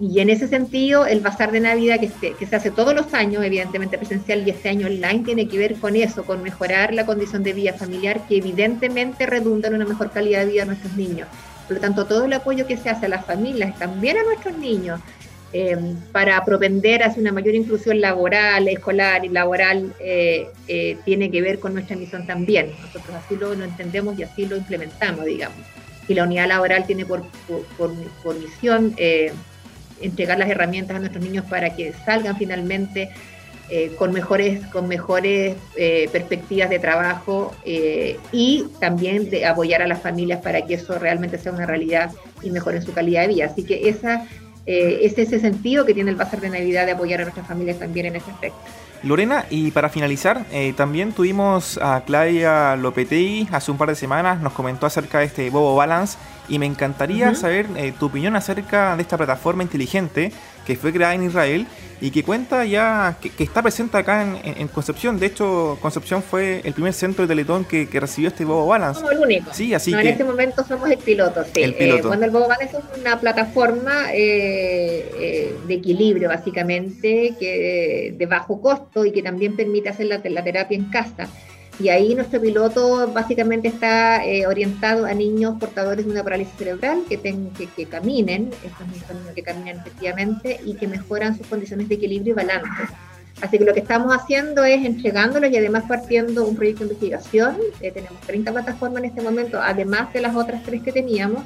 Y 0.00 0.20
en 0.20 0.30
ese 0.30 0.46
sentido, 0.46 1.06
el 1.06 1.20
Bazar 1.20 1.50
de 1.50 1.58
Navidad 1.58 1.98
que 1.98 2.08
se, 2.08 2.32
que 2.34 2.46
se 2.46 2.54
hace 2.54 2.70
todos 2.70 2.94
los 2.94 3.12
años, 3.14 3.42
evidentemente 3.42 3.98
presencial 3.98 4.46
y 4.46 4.50
este 4.50 4.68
año 4.68 4.86
online, 4.86 5.24
tiene 5.24 5.48
que 5.48 5.58
ver 5.58 5.74
con 5.74 5.96
eso, 5.96 6.24
con 6.24 6.40
mejorar 6.40 6.94
la 6.94 7.04
condición 7.04 7.42
de 7.42 7.52
vida 7.52 7.72
familiar 7.72 8.20
que 8.28 8.36
evidentemente 8.36 9.26
redunda 9.26 9.66
en 9.66 9.74
una 9.74 9.86
mejor 9.86 10.12
calidad 10.12 10.40
de 10.40 10.52
vida 10.52 10.60
de 10.62 10.66
nuestros 10.66 10.94
niños. 10.94 11.26
Por 11.66 11.76
lo 11.76 11.80
tanto, 11.80 12.06
todo 12.06 12.26
el 12.26 12.32
apoyo 12.32 12.64
que 12.64 12.76
se 12.76 12.90
hace 12.90 13.06
a 13.06 13.08
las 13.08 13.26
familias, 13.26 13.76
también 13.76 14.18
a 14.18 14.22
nuestros 14.22 14.56
niños, 14.56 15.00
Em, 15.50 15.96
para 16.12 16.44
propender 16.44 17.02
hacia 17.02 17.22
una 17.22 17.32
mayor 17.32 17.54
inclusión 17.54 18.02
laboral, 18.02 18.68
escolar 18.68 19.24
y 19.24 19.30
laboral, 19.30 19.94
eh, 19.98 20.46
eh, 20.66 20.98
tiene 21.06 21.30
que 21.30 21.40
ver 21.40 21.58
con 21.58 21.72
nuestra 21.72 21.96
misión 21.96 22.26
también. 22.26 22.72
Nosotros 22.82 23.16
así 23.16 23.34
lo, 23.34 23.54
entendemos 23.54 24.18
y 24.18 24.24
así 24.24 24.44
lo 24.44 24.58
implementamos, 24.58 25.24
digamos. 25.24 25.56
Y 26.06 26.12
la 26.12 26.24
unidad 26.24 26.48
laboral 26.48 26.86
tiene 26.86 27.06
por, 27.06 27.22
por, 27.78 28.38
misión 28.38 28.92
eh, 28.98 29.32
entregar 30.02 30.38
las 30.38 30.50
herramientas 30.50 30.96
a 30.96 31.00
nuestros 31.00 31.24
niños 31.24 31.46
para 31.46 31.74
que 31.74 31.94
salgan 32.04 32.36
finalmente 32.36 33.10
con 33.98 34.14
mejores, 34.14 34.64
con 34.68 34.88
mejores 34.88 35.54
perspectivas 36.10 36.70
de 36.70 36.78
trabajo 36.78 37.54
y 38.32 38.64
también 38.80 39.28
de 39.28 39.44
apoyar 39.44 39.82
a 39.82 39.86
las 39.86 40.00
familias 40.00 40.40
para 40.40 40.64
que 40.64 40.72
eso 40.74 40.98
realmente 40.98 41.36
sea 41.36 41.52
una 41.52 41.66
realidad 41.66 42.10
y 42.42 42.50
mejore 42.50 42.80
su 42.80 42.94
calidad 42.94 43.22
de 43.22 43.28
vida. 43.28 43.44
Así 43.44 43.64
que 43.64 43.90
esa 43.90 44.26
eh, 44.70 45.06
es 45.06 45.16
ese 45.16 45.40
sentido 45.40 45.86
que 45.86 45.94
tiene 45.94 46.10
el 46.10 46.16
Bazar 46.16 46.42
de 46.42 46.50
Navidad 46.50 46.84
de 46.84 46.92
apoyar 46.92 47.20
a 47.20 47.22
nuestras 47.22 47.46
familias 47.46 47.78
también 47.78 48.04
en 48.04 48.16
ese 48.16 48.30
aspecto. 48.30 48.58
Lorena, 49.02 49.46
y 49.48 49.70
para 49.70 49.88
finalizar, 49.88 50.44
eh, 50.52 50.74
también 50.76 51.12
tuvimos 51.12 51.78
a 51.80 52.02
Claudia 52.04 52.76
Lopetegui 52.76 53.48
hace 53.50 53.70
un 53.70 53.78
par 53.78 53.88
de 53.88 53.94
semanas, 53.94 54.42
nos 54.42 54.52
comentó 54.52 54.84
acerca 54.84 55.20
de 55.20 55.24
este 55.24 55.48
Bobo 55.48 55.74
Balance 55.74 56.18
y 56.50 56.58
me 56.58 56.66
encantaría 56.66 57.34
saber 57.34 57.66
eh, 57.76 57.94
tu 57.98 58.06
opinión 58.06 58.36
acerca 58.36 58.94
de 58.94 59.00
esta 59.00 59.16
plataforma 59.16 59.62
inteligente 59.62 60.32
que 60.66 60.76
fue 60.76 60.92
creada 60.92 61.14
en 61.14 61.22
Israel 61.22 61.66
y 62.00 62.10
que 62.10 62.22
cuenta 62.22 62.64
ya, 62.64 63.18
que, 63.20 63.42
está 63.42 63.62
presente 63.62 63.96
acá 63.96 64.22
en, 64.42 64.68
Concepción. 64.68 65.18
De 65.18 65.26
hecho, 65.26 65.78
Concepción 65.80 66.22
fue 66.22 66.60
el 66.64 66.72
primer 66.72 66.92
centro 66.92 67.26
de 67.26 67.28
Teletón 67.28 67.64
que, 67.64 67.88
recibió 67.98 68.28
este 68.28 68.44
Bobo 68.44 68.66
Balance. 68.66 69.00
Somos 69.00 69.12
el 69.12 69.18
único. 69.18 69.52
Sí, 69.52 69.74
así 69.74 69.92
no, 69.92 69.98
En 69.98 70.06
este 70.06 70.24
momento 70.24 70.64
somos 70.64 70.90
el 70.90 70.98
piloto, 70.98 71.42
sí. 71.44 71.62
El 71.62 71.74
piloto. 71.74 72.12
Eh, 72.12 72.18
el 72.22 72.30
Bobo 72.30 72.48
Balance 72.48 72.76
es 72.76 73.00
una 73.00 73.18
plataforma 73.18 74.12
eh, 74.12 75.10
eh, 75.18 75.56
de 75.66 75.74
equilibrio, 75.74 76.28
básicamente, 76.28 77.34
que 77.38 78.14
de 78.16 78.26
bajo 78.26 78.60
costo 78.60 79.04
y 79.04 79.12
que 79.12 79.22
también 79.22 79.56
permite 79.56 79.88
hacer 79.88 80.06
la 80.06 80.20
terapia 80.20 80.76
en 80.76 80.84
casa. 80.90 81.28
Y 81.80 81.90
ahí 81.90 82.14
nuestro 82.14 82.40
piloto 82.40 83.08
básicamente 83.12 83.68
está 83.68 84.24
eh, 84.24 84.46
orientado 84.46 85.06
a 85.06 85.14
niños 85.14 85.58
portadores 85.60 86.04
de 86.04 86.10
una 86.10 86.24
parálisis 86.24 86.54
cerebral 86.56 87.04
que, 87.08 87.18
que, 87.18 87.86
caminen, 87.86 88.50
estos 88.64 88.86
niños 88.88 89.34
que 89.34 89.42
caminan 89.42 89.76
efectivamente 89.78 90.60
y 90.64 90.74
que 90.74 90.88
mejoran 90.88 91.38
sus 91.38 91.46
condiciones 91.46 91.88
de 91.88 91.94
equilibrio 91.94 92.32
y 92.32 92.36
balance. 92.36 92.92
Así 93.40 93.58
que 93.58 93.64
lo 93.64 93.72
que 93.72 93.80
estamos 93.80 94.12
haciendo 94.12 94.64
es 94.64 94.84
entregándolos 94.84 95.52
y 95.52 95.56
además 95.56 95.84
partiendo 95.86 96.44
un 96.44 96.56
proyecto 96.56 96.84
de 96.84 96.94
investigación. 96.94 97.56
Eh, 97.80 97.92
tenemos 97.92 98.20
30 98.22 98.50
plataformas 98.50 99.04
en 99.04 99.10
este 99.10 99.22
momento, 99.22 99.60
además 99.62 100.12
de 100.12 100.20
las 100.20 100.34
otras 100.34 100.64
tres 100.64 100.82
que 100.82 100.90
teníamos, 100.90 101.44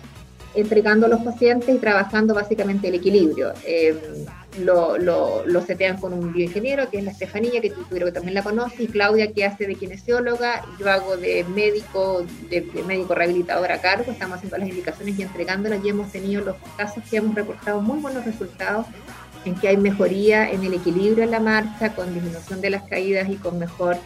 entregando 0.55 1.07
a 1.07 1.09
los 1.09 1.21
pacientes 1.23 1.75
y 1.75 1.79
trabajando 1.79 2.35
básicamente 2.35 2.89
el 2.89 2.95
equilibrio. 2.95 3.53
Eh, 3.65 4.27
lo, 4.59 4.99
lo, 4.99 5.47
lo, 5.47 5.63
setean 5.63 5.97
con 5.97 6.13
un 6.13 6.33
bioingeniero, 6.33 6.91
que 6.91 6.99
es 6.99 7.05
la 7.05 7.13
Estefanía, 7.13 7.61
que 7.61 7.71
tú 7.71 7.83
creo 7.89 8.07
que 8.07 8.13
también 8.13 8.35
la 8.35 8.43
conoces, 8.43 8.81
y 8.81 8.87
Claudia, 8.87 9.33
que 9.33 9.47
hace 9.47 9.67
de 9.67 9.75
kinesióloga, 9.75 10.63
yo 10.79 10.91
hago 10.91 11.17
de 11.17 11.45
médico, 11.45 12.25
de, 12.51 12.61
médico 12.87 13.15
rehabilitador 13.15 13.73
a 13.73 13.81
cargo, 13.81 14.13
estamos 14.13 14.37
haciendo 14.37 14.59
las 14.59 14.69
indicaciones 14.69 15.19
y 15.19 15.23
entregándolas, 15.23 15.83
y 15.83 15.89
hemos 15.89 16.13
tenido 16.13 16.45
los 16.45 16.57
casos 16.77 17.03
que 17.09 17.17
hemos 17.17 17.35
reportado 17.35 17.81
muy 17.81 18.01
buenos 18.01 18.25
resultados, 18.25 18.87
en 19.45 19.55
que 19.55 19.69
hay 19.69 19.77
mejoría 19.77 20.51
en 20.51 20.63
el 20.65 20.75
equilibrio 20.75 21.25
en 21.25 21.31
la 21.31 21.41
marcha, 21.41 21.95
con 21.95 22.13
disminución 22.13 22.61
de 22.61 22.71
las 22.71 22.83
caídas 22.83 23.29
y 23.29 23.37
con 23.37 23.59
mejor 23.59 23.97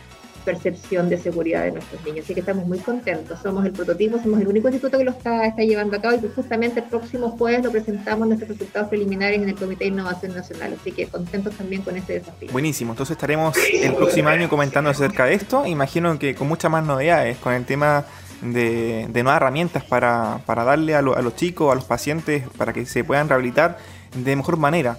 percepción 0.47 1.11
de 1.11 1.19
seguridad 1.19 1.65
de 1.65 1.73
nuestros 1.73 2.03
niños. 2.05 2.25
Así 2.25 2.33
que 2.33 2.41
estamos 2.41 2.67
muy 2.67 2.79
contentos. 2.79 3.39
Somos 3.43 3.67
el 3.67 3.73
prototipo, 3.73 4.19
somos 4.23 4.41
el 4.41 4.47
único 4.47 4.69
instituto 4.69 4.97
que 4.97 5.05
lo 5.05 5.11
está, 5.11 5.45
está 5.45 5.63
llevando 5.63 5.97
a 5.97 6.01
cabo 6.01 6.15
y 6.15 6.29
justamente 6.35 6.81
el 6.81 6.87
próximo 6.87 7.31
jueves 7.31 7.65
lo 7.65 7.73
presentamos 7.73 8.29
nuestros 8.29 8.51
resultados 8.51 8.89
preliminares 8.89 9.43
en 9.43 9.49
el 9.49 9.57
Comité 9.57 9.85
de 9.85 9.91
Innovación 9.91 10.35
Nacional. 10.35 10.77
Así 10.81 10.93
que 10.93 11.09
contentos 11.09 11.55
también 11.57 11.83
con 11.83 11.97
este 11.97 12.15
desafío. 12.15 12.51
Buenísimo. 12.53 12.93
Entonces 12.93 13.17
estaremos 13.17 13.57
el 13.73 13.95
próximo 13.95 14.29
año 14.29 14.49
comentando 14.49 14.89
acerca 14.89 15.27
de 15.27 15.35
esto. 15.35 15.67
Imagino 15.67 16.17
que 16.19 16.35
con 16.35 16.47
muchas 16.47 16.71
más 16.71 16.85
novedades, 16.85 17.37
con 17.39 17.53
el 17.53 17.65
tema 17.65 18.07
de, 18.41 19.09
nuevas 19.13 19.37
herramientas 19.37 19.83
para, 19.85 20.41
darle 20.47 20.95
a, 20.95 21.03
los 21.03 21.35
chicos, 21.35 21.73
a 21.73 21.75
los 21.75 21.85
pacientes, 21.85 22.45
para 22.57 22.73
que 22.73 22.87
se 22.87 23.03
puedan 23.03 23.29
rehabilitar 23.29 23.79
de 24.15 24.37
mejor 24.37 24.57
manera 24.57 24.99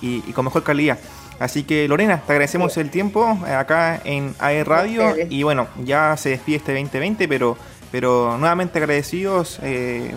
y 0.00 0.20
con 0.32 0.44
mejor 0.44 0.62
calidad. 0.62 0.98
Así 1.38 1.64
que 1.64 1.88
Lorena, 1.88 2.20
te 2.26 2.32
agradecemos 2.32 2.76
el 2.76 2.90
tiempo 2.90 3.38
eh, 3.46 3.52
acá 3.52 4.00
en 4.04 4.34
AE 4.38 4.64
Radio 4.64 5.14
y 5.28 5.42
bueno, 5.42 5.66
ya 5.84 6.16
se 6.16 6.30
despide 6.30 6.56
este 6.56 6.72
2020, 6.72 7.26
pero, 7.28 7.56
pero 7.90 8.38
nuevamente 8.38 8.78
agradecidos 8.78 9.58
eh, 9.62 10.12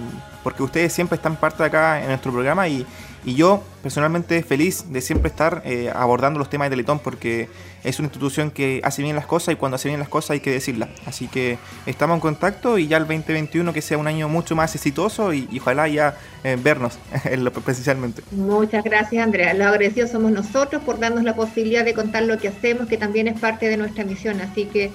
porque 0.47 0.63
ustedes 0.63 0.93
siempre 0.93 1.17
están 1.17 1.35
parte 1.35 1.61
de 1.61 1.67
acá 1.67 1.99
en 1.99 2.07
nuestro 2.07 2.31
programa 2.31 2.69
y, 2.69 2.85
y 3.25 3.35
yo 3.35 3.61
personalmente 3.83 4.41
feliz 4.43 4.85
de 4.93 5.01
siempre 5.01 5.27
estar 5.27 5.61
eh, 5.65 5.91
abordando 5.93 6.39
los 6.39 6.49
temas 6.49 6.67
de 6.67 6.69
Teletón 6.69 6.99
porque 6.99 7.49
es 7.83 7.99
una 7.99 8.05
institución 8.05 8.49
que 8.49 8.79
hace 8.85 9.03
bien 9.03 9.17
las 9.17 9.25
cosas 9.25 9.53
y 9.53 9.57
cuando 9.57 9.75
hace 9.75 9.89
bien 9.89 9.99
las 9.99 10.07
cosas 10.07 10.31
hay 10.31 10.39
que 10.39 10.51
decirlas. 10.51 10.87
Así 11.05 11.27
que 11.27 11.57
estamos 11.85 12.15
en 12.15 12.21
contacto 12.21 12.77
y 12.77 12.87
ya 12.87 12.95
el 12.95 13.03
2021 13.07 13.73
que 13.73 13.81
sea 13.81 13.97
un 13.97 14.07
año 14.07 14.29
mucho 14.29 14.55
más 14.55 14.73
exitoso 14.73 15.33
y, 15.33 15.49
ojalá 15.59 15.89
ya 15.89 16.15
eh, 16.45 16.57
vernos 16.57 16.97
presencialmente. 17.65 18.21
Muchas 18.31 18.85
gracias 18.85 19.21
Andrea. 19.21 19.53
Los 19.53 19.67
agradecidos 19.67 20.11
somos 20.11 20.31
nosotros 20.31 20.81
por 20.81 20.97
darnos 20.97 21.25
la 21.25 21.35
posibilidad 21.35 21.83
de 21.83 21.93
contar 21.93 22.23
lo 22.23 22.37
que 22.37 22.47
hacemos, 22.47 22.87
que 22.87 22.95
también 22.95 23.27
es 23.27 23.37
parte 23.37 23.67
de 23.67 23.75
nuestra 23.75 24.05
misión. 24.05 24.39
Así 24.39 24.63
que 24.63 24.93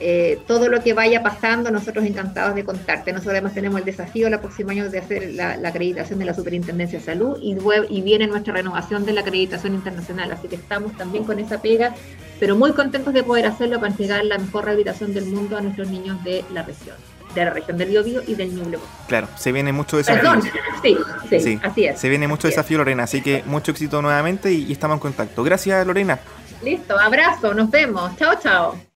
eh, 0.00 0.38
todo 0.46 0.68
lo 0.68 0.82
que 0.82 0.94
vaya 0.94 1.22
pasando, 1.22 1.70
nosotros 1.70 2.04
encantados 2.04 2.54
de 2.54 2.64
contarte. 2.64 3.12
Nosotros 3.12 3.32
además 3.32 3.54
tenemos 3.54 3.78
el 3.80 3.84
desafío 3.84 4.28
el 4.28 4.38
próximo 4.38 4.70
año 4.70 4.88
de 4.88 4.98
hacer 4.98 5.34
la, 5.34 5.52
acreditación 5.68 6.18
de 6.18 6.24
la 6.24 6.34
Superintendencia 6.34 6.98
de 6.98 7.04
Salud 7.04 7.38
y, 7.40 7.56
y 7.90 8.02
viene 8.02 8.26
nuestra 8.26 8.54
renovación 8.54 9.04
de 9.04 9.12
la 9.12 9.20
acreditación 9.20 9.74
internacional, 9.74 10.32
así 10.32 10.48
que 10.48 10.56
estamos 10.56 10.96
también 10.96 11.24
con 11.24 11.38
esa 11.38 11.60
pega, 11.60 11.94
pero 12.38 12.56
muy 12.56 12.72
contentos 12.72 13.12
de 13.12 13.22
poder 13.22 13.46
hacerlo 13.46 13.78
para 13.78 13.92
entregar 13.92 14.24
la 14.24 14.38
mejor 14.38 14.64
rehabilitación 14.64 15.12
del 15.12 15.26
mundo 15.26 15.56
a 15.56 15.60
nuestros 15.60 15.90
niños 15.90 16.22
de 16.24 16.44
la 16.52 16.62
región 16.62 16.96
de 17.34 17.44
la 17.44 17.50
región 17.50 17.78
del 17.78 17.90
Biobío 17.90 18.22
y 18.26 18.34
del 18.34 18.52
Ñuble. 18.52 18.78
Claro, 19.06 19.28
se 19.36 19.52
viene 19.52 19.72
mucho 19.72 19.96
desafío. 19.96 20.40
sí, 20.82 20.96
sí, 21.38 21.60
así 21.62 21.84
es. 21.84 22.00
Se 22.00 22.08
viene 22.08 22.26
mucho 22.26 22.48
desafío, 22.48 22.78
Lorena, 22.78 23.04
así 23.04 23.22
que 23.22 23.44
mucho 23.46 23.70
éxito 23.70 24.02
nuevamente 24.02 24.52
y 24.52 24.72
estamos 24.72 24.96
en 24.96 25.00
contacto. 25.00 25.44
Gracias, 25.44 25.86
Lorena. 25.86 26.18
Listo, 26.62 26.98
abrazo, 26.98 27.54
nos 27.54 27.70
vemos. 27.70 28.16
Chao, 28.16 28.34
chao. 28.42 28.89